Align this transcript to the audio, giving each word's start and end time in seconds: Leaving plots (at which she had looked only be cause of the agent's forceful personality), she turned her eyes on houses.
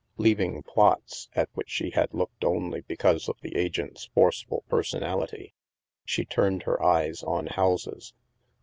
Leaving 0.17 0.63
plots 0.63 1.29
(at 1.35 1.47
which 1.53 1.69
she 1.69 1.91
had 1.91 2.11
looked 2.11 2.43
only 2.43 2.81
be 2.81 2.95
cause 2.97 3.29
of 3.29 3.37
the 3.41 3.55
agent's 3.55 4.05
forceful 4.15 4.63
personality), 4.67 5.53
she 6.03 6.25
turned 6.25 6.63
her 6.63 6.81
eyes 6.83 7.21
on 7.21 7.45
houses. 7.45 8.11